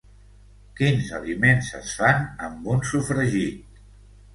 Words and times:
Quins 0.79 1.11
aliments 1.19 1.71
es 1.83 1.95
fan 2.03 2.27
amb 2.51 2.75
un 2.77 2.87
sofregit? 2.95 3.83